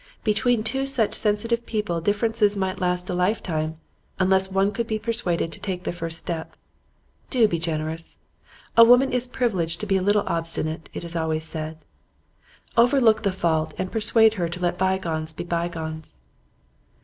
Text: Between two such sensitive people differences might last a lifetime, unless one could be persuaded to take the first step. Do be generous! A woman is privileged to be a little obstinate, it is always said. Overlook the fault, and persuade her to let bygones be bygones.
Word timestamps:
Between 0.23 0.63
two 0.63 0.87
such 0.87 1.13
sensitive 1.13 1.63
people 1.67 2.01
differences 2.01 2.57
might 2.57 2.79
last 2.81 3.07
a 3.07 3.13
lifetime, 3.13 3.77
unless 4.17 4.49
one 4.49 4.71
could 4.71 4.87
be 4.87 4.97
persuaded 4.97 5.51
to 5.51 5.59
take 5.59 5.83
the 5.83 5.91
first 5.91 6.17
step. 6.17 6.57
Do 7.29 7.47
be 7.47 7.59
generous! 7.59 8.17
A 8.75 8.83
woman 8.83 9.13
is 9.13 9.27
privileged 9.27 9.79
to 9.81 9.85
be 9.85 9.97
a 9.97 10.01
little 10.01 10.23
obstinate, 10.25 10.89
it 10.95 11.03
is 11.03 11.15
always 11.15 11.43
said. 11.43 11.85
Overlook 12.75 13.21
the 13.21 13.31
fault, 13.31 13.75
and 13.77 13.91
persuade 13.91 14.33
her 14.41 14.49
to 14.49 14.59
let 14.59 14.79
bygones 14.79 15.33
be 15.33 15.43
bygones. 15.43 16.19